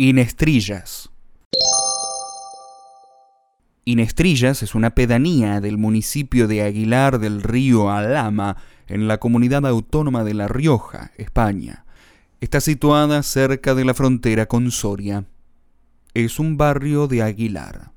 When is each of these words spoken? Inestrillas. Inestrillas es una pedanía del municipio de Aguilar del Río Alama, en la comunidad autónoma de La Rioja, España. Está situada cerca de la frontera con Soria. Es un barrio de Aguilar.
Inestrillas. 0.00 1.10
Inestrillas 3.84 4.62
es 4.62 4.76
una 4.76 4.94
pedanía 4.94 5.60
del 5.60 5.76
municipio 5.76 6.46
de 6.46 6.62
Aguilar 6.62 7.18
del 7.18 7.42
Río 7.42 7.90
Alama, 7.90 8.58
en 8.86 9.08
la 9.08 9.18
comunidad 9.18 9.66
autónoma 9.66 10.22
de 10.22 10.34
La 10.34 10.46
Rioja, 10.46 11.10
España. 11.16 11.84
Está 12.40 12.60
situada 12.60 13.24
cerca 13.24 13.74
de 13.74 13.84
la 13.84 13.92
frontera 13.92 14.46
con 14.46 14.70
Soria. 14.70 15.24
Es 16.14 16.38
un 16.38 16.56
barrio 16.56 17.08
de 17.08 17.22
Aguilar. 17.24 17.90